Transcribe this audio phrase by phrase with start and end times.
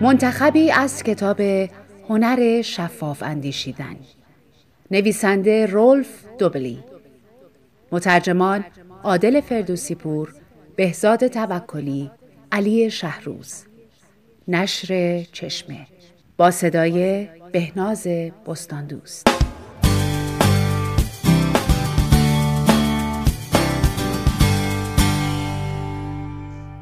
[0.00, 1.40] منتخبی از کتاب
[2.08, 3.96] هنر شفاف اندیشیدن.
[4.90, 6.84] نویسنده رولف دوبلی.
[7.92, 8.64] مترجمان
[9.04, 9.94] عادل فردوسی
[10.76, 12.10] بهزاد توکلی
[12.52, 13.64] علی شهروز.
[14.48, 15.86] نشر چشمه.
[16.36, 18.06] با صدای بهناز
[18.46, 19.28] بستاندوست.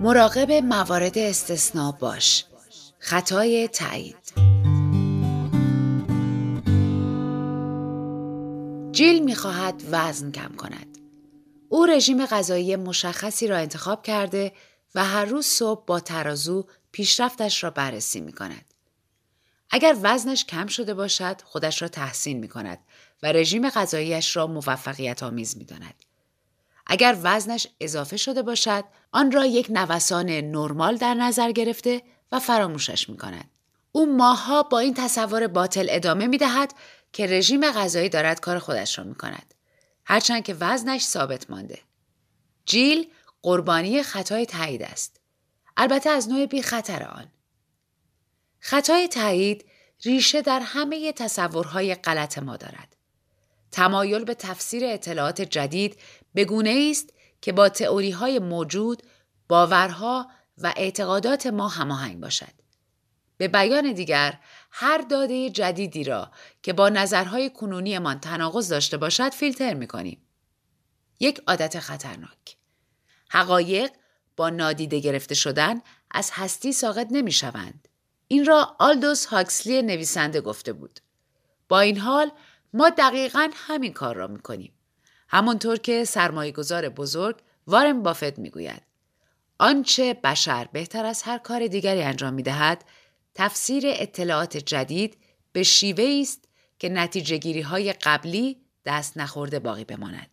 [0.00, 2.44] مراقب موارد استثناء باش.
[2.98, 4.32] خطای تایید
[8.92, 10.98] جیل می‌خواهد وزن کم کند
[11.68, 14.52] او رژیم غذایی مشخصی را انتخاب کرده
[14.94, 18.74] و هر روز صبح با ترازو پیشرفتش را بررسی می کند.
[19.70, 22.78] اگر وزنش کم شده باشد خودش را تحسین می کند
[23.22, 26.04] و رژیم غذاییش را موفقیت آمیز می داند.
[26.86, 33.08] اگر وزنش اضافه شده باشد آن را یک نوسان نرمال در نظر گرفته و فراموشش
[33.08, 33.50] می کند.
[33.92, 36.74] او ماهها با این تصور باطل ادامه می دهد
[37.12, 39.54] که رژیم غذایی دارد کار خودش را می کند.
[40.04, 41.78] هرچند که وزنش ثابت مانده.
[42.66, 43.10] جیل
[43.42, 45.20] قربانی خطای تایید است.
[45.76, 47.26] البته از نوع بی خطر آن.
[48.60, 49.64] خطای تایید
[50.04, 52.96] ریشه در همه تصورهای غلط ما دارد.
[53.70, 56.00] تمایل به تفسیر اطلاعات جدید
[56.34, 59.02] به گونه است که با تئوری های موجود،
[59.48, 60.30] باورها
[60.62, 62.52] و اعتقادات ما هماهنگ باشد.
[63.36, 64.38] به بیان دیگر
[64.70, 66.30] هر داده جدیدی را
[66.62, 70.22] که با نظرهای کنونیمان تناقض داشته باشد فیلتر می کنیم.
[71.20, 72.56] یک عادت خطرناک.
[73.30, 73.90] حقایق
[74.36, 77.88] با نادیده گرفته شدن از هستی ساقط نمی شوند.
[78.28, 81.00] این را آلدوس هاکسلی نویسنده گفته بود.
[81.68, 82.30] با این حال
[82.72, 84.72] ما دقیقا همین کار را می کنیم.
[85.28, 88.82] همانطور که سرمایه گذار بزرگ وارن بافت می گوید.
[89.58, 92.84] آنچه بشر بهتر از هر کار دیگری انجام می دهد
[93.34, 95.16] تفسیر اطلاعات جدید
[95.52, 98.56] به شیوه است که نتیجه گیری های قبلی
[98.86, 100.30] دست نخورده باقی بماند.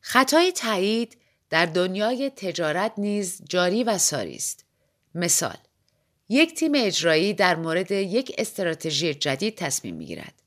[0.00, 1.16] خطای تایید
[1.50, 4.64] در دنیای تجارت نیز جاری و ساری است.
[5.14, 5.56] مثال
[6.28, 10.42] یک تیم اجرایی در مورد یک استراتژی جدید تصمیم می‌گیرد.